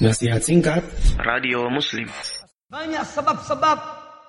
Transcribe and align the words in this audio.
Nasihat 0.00 0.40
singkat 0.40 0.80
Radio 1.20 1.68
Muslim. 1.68 2.08
Banyak 2.72 3.04
sebab-sebab 3.04 3.78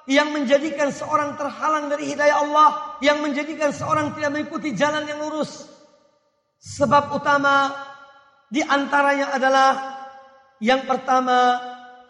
yang 0.03 0.35
menjadikan 0.35 0.91
seorang 0.91 1.39
terhalang 1.39 1.87
dari 1.87 2.11
hidayah 2.11 2.43
Allah, 2.43 2.99
yang 2.99 3.23
menjadikan 3.23 3.71
seorang 3.71 4.11
tidak 4.11 4.35
mengikuti 4.35 4.75
jalan 4.75 5.07
yang 5.07 5.23
lurus. 5.23 5.71
Sebab 6.59 7.15
utama 7.15 7.71
di 8.51 8.59
antaranya 8.59 9.31
adalah 9.31 9.71
yang 10.59 10.83
pertama 10.83 11.55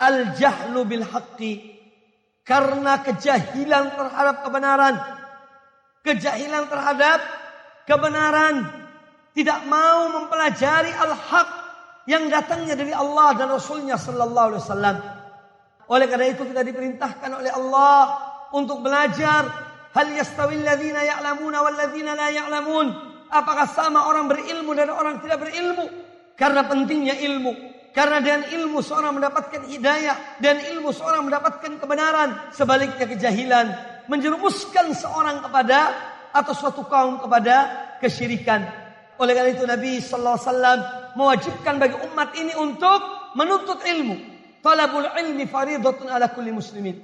al-jahlu 0.01 0.81
bil 0.81 1.05
haqqi. 1.05 1.77
Karena 2.41 3.05
kejahilan 3.05 3.93
terhadap 3.93 4.41
kebenaran. 4.41 4.95
Kejahilan 6.01 6.65
terhadap 6.65 7.19
kebenaran. 7.85 8.65
Tidak 9.37 9.69
mau 9.69 10.09
mempelajari 10.17 10.89
al-haq 10.97 11.60
yang 12.09 12.29
datangnya 12.29 12.73
dari 12.73 12.93
Allah 12.95 13.38
dan 13.38 13.54
Rasulnya 13.54 13.97
Sallallahu 13.97 14.47
Alaihi 14.54 14.63
Wasallam. 14.63 14.97
Oleh 15.91 16.08
karena 16.08 16.27
itu 16.31 16.44
kita 16.48 16.63
diperintahkan 16.63 17.31
oleh 17.35 17.52
Allah 17.52 17.99
untuk 18.55 18.80
belajar 18.80 19.44
hal 19.91 20.08
yastawil 20.08 20.63
ladzina 20.63 21.03
ya'lamuna 21.03 21.61
wal 21.61 21.75
ladzina 21.75 22.16
la 22.16 22.31
ya'lamun. 22.31 22.88
Apakah 23.31 23.67
sama 23.67 24.08
orang 24.08 24.27
berilmu 24.27 24.72
dan 24.75 24.91
orang 24.91 25.20
tidak 25.23 25.44
berilmu? 25.44 25.88
Karena 26.35 26.67
pentingnya 26.67 27.16
ilmu. 27.20 27.53
Karena 27.91 28.23
dengan 28.23 28.47
ilmu 28.47 28.80
seorang 28.80 29.20
mendapatkan 29.20 29.67
hidayah 29.67 30.39
dan 30.39 30.63
ilmu 30.63 30.95
seorang 30.95 31.27
mendapatkan 31.27 31.75
kebenaran. 31.75 32.55
Sebaliknya 32.55 33.03
kejahilan 33.03 33.67
menjerumuskan 34.08 34.95
seorang 34.95 35.44
kepada 35.44 35.80
atau 36.31 36.53
suatu 36.55 36.88
kaum 36.88 37.20
kepada 37.20 37.55
kesyirikan. 37.99 38.63
Oleh 39.20 39.36
karena 39.36 39.52
itu 39.52 39.63
Nabi 39.67 39.99
sallallahu 39.99 40.39
alaihi 40.39 40.47
wasallam 40.47 40.80
mewajibkan 41.15 41.77
bagi 41.81 41.97
umat 42.11 42.35
ini 42.38 42.53
untuk 42.55 42.99
menuntut 43.35 43.83
ilmu. 43.83 44.17
Talabul 44.61 45.09
ilmi 45.17 45.49
faridatun 45.49 46.07
ala 46.09 46.29
kulli 46.29 46.53
muslimin. 46.53 46.95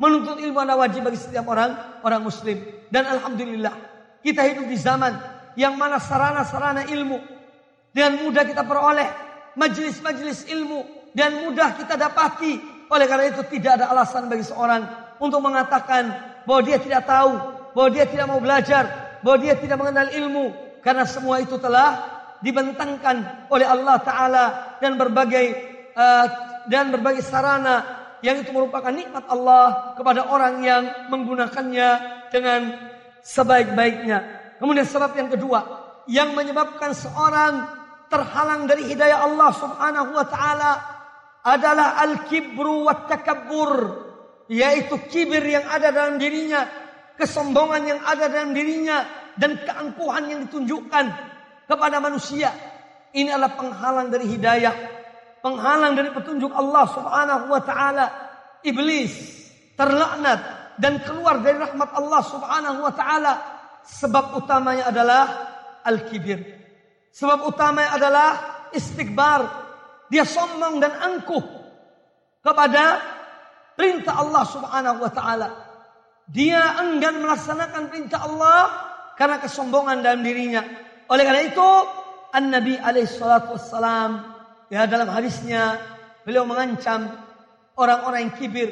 Menuntut 0.00 0.40
ilmu 0.40 0.58
adalah 0.58 0.88
wajib 0.88 1.04
bagi 1.04 1.20
setiap 1.20 1.46
orang 1.46 2.00
orang 2.02 2.22
muslim. 2.24 2.58
Dan 2.88 3.04
alhamdulillah 3.04 3.74
kita 4.24 4.48
hidup 4.48 4.66
di 4.66 4.76
zaman 4.80 5.12
yang 5.54 5.76
mana 5.76 6.00
sarana-sarana 6.00 6.88
ilmu 6.88 7.20
dengan 7.92 8.24
mudah 8.24 8.44
kita 8.48 8.64
peroleh 8.64 9.08
majelis-majelis 9.54 10.48
ilmu 10.48 11.12
dan 11.12 11.44
mudah 11.44 11.76
kita 11.76 12.00
dapati. 12.00 12.58
Oleh 12.92 13.06
karena 13.08 13.32
itu 13.32 13.40
tidak 13.48 13.80
ada 13.80 13.88
alasan 13.92 14.28
bagi 14.28 14.44
seorang 14.44 14.84
untuk 15.16 15.40
mengatakan 15.40 16.12
bahwa 16.44 16.60
dia 16.60 16.76
tidak 16.76 17.08
tahu, 17.08 17.32
bahwa 17.72 17.88
dia 17.88 18.04
tidak 18.04 18.26
mau 18.28 18.40
belajar, 18.40 18.84
bahwa 19.24 19.38
dia 19.40 19.54
tidak 19.56 19.76
mengenal 19.80 20.08
ilmu 20.12 20.52
karena 20.82 21.06
semua 21.06 21.40
itu 21.40 21.56
telah 21.56 22.21
dibentangkan 22.42 23.46
oleh 23.48 23.66
Allah 23.66 23.96
Taala 24.02 24.44
dan 24.82 24.98
berbagai 24.98 25.46
uh, 25.94 26.26
dan 26.66 26.90
berbagai 26.90 27.22
sarana 27.22 28.02
yang 28.22 28.38
itu 28.38 28.54
merupakan 28.54 28.90
nikmat 28.90 29.26
Allah 29.26 29.94
kepada 29.98 30.30
orang 30.30 30.62
yang 30.62 30.82
menggunakannya 31.10 31.88
dengan 32.30 32.60
sebaik-baiknya. 33.22 34.18
Kemudian 34.62 34.86
sebab 34.86 35.10
yang 35.18 35.30
kedua 35.30 35.60
yang 36.06 36.34
menyebabkan 36.34 36.94
seorang 36.94 37.66
terhalang 38.10 38.66
dari 38.66 38.86
hidayah 38.90 39.26
Allah 39.26 39.50
Subhanahu 39.54 40.10
wa 40.14 40.26
taala 40.26 40.72
adalah 41.42 41.98
al-kibru 41.98 42.86
wa 42.86 43.06
takabbur 43.10 43.72
yaitu 44.46 44.98
kibir 45.10 45.42
yang 45.42 45.66
ada 45.66 45.90
dalam 45.90 46.18
dirinya, 46.18 46.66
kesombongan 47.18 47.82
yang 47.88 48.00
ada 48.04 48.30
dalam 48.30 48.54
dirinya 48.54 49.02
dan 49.34 49.58
keangkuhan 49.64 50.28
yang 50.28 50.40
ditunjukkan 50.46 51.04
kepada 51.66 51.98
manusia. 51.98 52.50
Ini 53.12 53.28
adalah 53.32 53.54
penghalang 53.56 54.08
dari 54.08 54.24
hidayah, 54.24 54.74
penghalang 55.44 55.92
dari 55.92 56.10
petunjuk 56.10 56.52
Allah 56.52 56.84
Subhanahu 56.88 57.44
wa 57.52 57.62
taala. 57.62 58.06
Iblis 58.62 59.12
terlaknat 59.76 60.40
dan 60.78 61.02
keluar 61.02 61.42
dari 61.42 61.58
rahmat 61.60 61.90
Allah 61.92 62.22
Subhanahu 62.24 62.78
wa 62.80 62.92
taala. 62.94 63.32
Sebab 63.82 64.38
utamanya 64.38 64.88
adalah 64.88 65.24
al-kibir. 65.82 66.38
Sebab 67.12 67.44
utamanya 67.50 67.98
adalah 67.98 68.28
istikbar. 68.72 69.44
Dia 70.08 70.24
sombong 70.24 70.80
dan 70.80 70.92
angkuh 70.96 71.44
kepada 72.40 73.00
perintah 73.76 74.14
Allah 74.22 74.44
Subhanahu 74.48 74.98
wa 75.02 75.12
taala. 75.12 75.48
Dia 76.30 76.80
enggan 76.80 77.20
melaksanakan 77.20 77.90
perintah 77.90 78.24
Allah 78.24 78.60
karena 79.18 79.42
kesombongan 79.42 80.00
dalam 80.00 80.22
dirinya. 80.22 80.62
Oleh 81.10 81.24
karena 81.26 81.42
itu, 81.46 81.68
An-Nabi 82.32 82.80
alaihissalatu 82.80 83.56
wassalam 83.56 84.24
ya 84.72 84.88
dalam 84.88 85.08
hadisnya 85.12 85.76
beliau 86.24 86.48
mengancam 86.48 87.12
orang-orang 87.76 88.28
yang 88.28 88.34
kibir, 88.40 88.68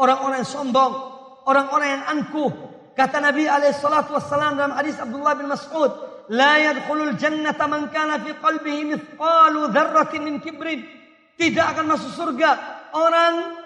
orang-orang 0.00 0.40
yang 0.40 0.48
sombong, 0.48 0.92
orang-orang 1.44 2.00
yang 2.00 2.04
angkuh. 2.08 2.52
Kata 2.96 3.20
Nabi 3.20 3.44
alaihissalatu 3.44 4.16
wassalam 4.16 4.56
dalam 4.56 4.72
hadis 4.72 4.96
Abdullah 4.96 5.36
bin 5.36 5.52
Mas'ud, 5.52 5.92
"La 6.32 6.56
yadkhulul 6.56 7.20
jannata 7.20 7.68
man 7.68 7.92
kana 7.92 8.16
fi 8.24 8.32
qalbihi 8.32 8.82
mithqalu 8.96 9.68
dzarratin 9.68 10.20
min 10.24 10.34
kibrin." 10.40 10.80
Tidak 11.36 11.66
akan 11.76 11.92
masuk 11.92 12.16
surga 12.16 12.50
orang 12.96 13.60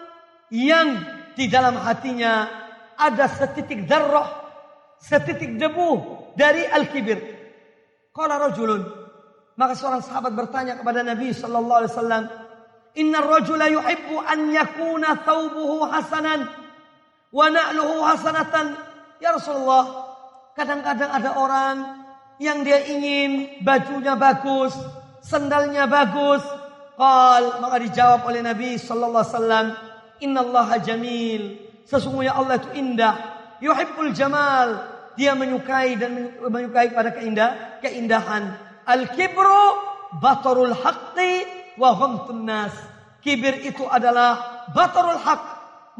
yang 0.50 0.98
di 1.38 1.46
dalam 1.46 1.78
hatinya 1.78 2.50
ada 2.98 3.30
setitik 3.30 3.86
darah, 3.86 4.26
setitik 4.98 5.54
debu 5.54 5.88
dari 6.34 6.66
al-kibir. 6.66 7.39
Qala 8.10 8.42
rajulun. 8.42 8.82
Maka 9.54 9.76
seorang 9.76 10.02
sahabat 10.02 10.32
bertanya 10.34 10.80
kepada 10.80 11.04
Nabi 11.04 11.30
sallallahu 11.30 11.80
alaihi 11.84 11.92
wasallam, 11.92 12.24
"Innar 12.96 13.26
rajula 13.28 13.68
yuhibbu 13.70 14.16
an 14.24 14.38
yakuna 14.50 15.20
thawbuhu 15.20 15.84
hasanan 15.86 16.48
wa 17.30 17.46
na'luhu 17.46 18.02
hasanatan." 18.02 18.74
Ya 19.20 19.36
Rasulullah, 19.36 20.10
kadang-kadang 20.56 21.12
ada 21.12 21.30
orang 21.36 21.76
yang 22.40 22.64
dia 22.64 22.80
ingin 22.88 23.60
bajunya 23.60 24.16
bagus, 24.16 24.72
sandalnya 25.20 25.84
bagus. 25.84 26.40
Qal, 26.96 27.64
maka 27.64 27.76
dijawab 27.80 28.28
oleh 28.28 28.40
Nabi 28.40 28.80
sallallahu 28.80 29.24
alaihi 29.24 29.36
wasallam, 29.36 29.66
"Innallaha 30.24 30.76
jamil." 30.80 31.42
Sesungguhnya 31.84 32.32
Allah 32.38 32.58
itu 32.58 32.70
indah. 32.76 33.14
Yuhibbul 33.60 34.14
jamal. 34.16 34.99
Dia 35.20 35.36
menyukai 35.36 36.00
dan 36.00 36.32
menyukai 36.40 36.96
pada 36.96 37.12
keindah, 37.12 37.76
keindahan. 37.84 38.56
Al-kibru 38.88 39.76
batarul 40.16 40.72
haqqi 40.72 41.44
wa 41.76 41.92
ghamtun 41.92 42.48
nas. 42.48 42.72
Kibir 43.20 43.60
itu 43.60 43.84
adalah 43.84 44.64
batarul 44.72 45.20
haq, 45.20 45.42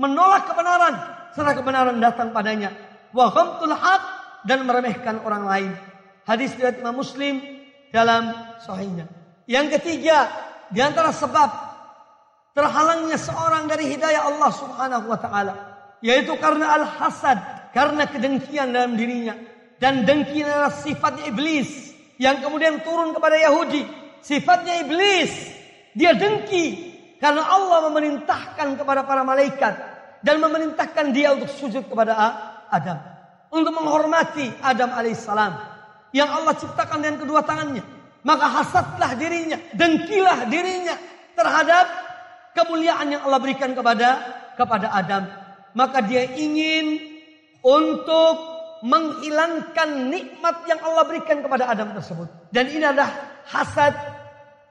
menolak 0.01 0.49
kebenaran 0.49 0.95
setelah 1.37 1.53
kebenaran 1.53 2.01
datang 2.01 2.33
padanya. 2.33 2.73
Wa 3.13 3.29
ghamtul 3.29 3.77
haq 3.77 4.03
dan 4.49 4.65
meremehkan 4.65 5.21
orang 5.21 5.45
lain. 5.45 5.71
Hadis 6.25 6.57
riwayat 6.57 6.81
Imam 6.81 6.97
Muslim 6.97 7.45
dalam 7.93 8.33
sahihnya. 8.65 9.05
Yang 9.45 9.77
ketiga, 9.77 10.33
di 10.73 10.81
antara 10.81 11.13
sebab 11.13 11.51
terhalangnya 12.57 13.21
seorang 13.21 13.69
dari 13.69 13.85
hidayah 13.93 14.33
Allah 14.33 14.51
Subhanahu 14.57 15.07
wa 15.13 15.19
taala 15.21 15.55
yaitu 16.01 16.33
karena 16.41 16.81
al-hasad, 16.81 17.37
karena 17.71 18.07
kedengkian 18.07 18.75
dalam 18.75 18.99
dirinya. 18.99 19.35
Dan 19.81 20.05
dengki 20.05 20.45
adalah 20.45 20.69
sifatnya 20.69 21.33
iblis 21.33 21.97
yang 22.21 22.45
kemudian 22.45 22.85
turun 22.85 23.17
kepada 23.17 23.41
Yahudi. 23.41 23.89
Sifatnya 24.21 24.85
iblis. 24.85 25.33
Dia 25.97 26.13
dengki 26.13 26.93
karena 27.19 27.43
Allah 27.49 27.89
memerintahkan 27.89 28.77
kepada 28.77 29.03
para 29.09 29.25
malaikat 29.25 29.75
dan 30.21 30.37
memerintahkan 30.39 31.17
dia 31.17 31.33
untuk 31.33 31.49
sujud 31.49 31.89
kepada 31.89 32.13
Adam. 32.69 33.01
Untuk 33.51 33.73
menghormati 33.75 34.47
Adam 34.63 34.95
alaihissalam 34.95 35.53
yang 36.15 36.29
Allah 36.29 36.55
ciptakan 36.55 37.03
dengan 37.03 37.19
kedua 37.25 37.41
tangannya. 37.43 37.83
Maka 38.21 38.47
hasadlah 38.47 39.17
dirinya, 39.17 39.57
dengkilah 39.73 40.45
dirinya 40.53 40.93
terhadap 41.33 41.89
kemuliaan 42.53 43.17
yang 43.17 43.25
Allah 43.25 43.41
berikan 43.41 43.73
kepada 43.73 44.09
kepada 44.61 44.93
Adam 44.93 45.25
maka 45.75 46.03
dia 46.03 46.27
ingin 46.35 47.10
untuk 47.61 48.35
menghilangkan 48.81 50.09
nikmat 50.09 50.65
yang 50.65 50.81
Allah 50.81 51.05
berikan 51.05 51.45
kepada 51.45 51.69
Adam 51.69 51.93
tersebut. 51.93 52.29
Dan 52.49 52.73
ini 52.73 52.85
adalah 52.85 53.43
hasad, 53.45 53.93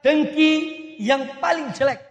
dengki 0.02 0.52
yang 0.98 1.38
paling 1.38 1.70
jelek. 1.70 2.09